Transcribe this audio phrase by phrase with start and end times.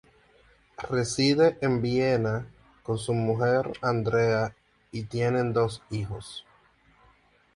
[0.89, 2.47] Reside en Viena
[2.81, 4.55] con su mujer Andrea,
[4.91, 6.43] y tienen dos hijos.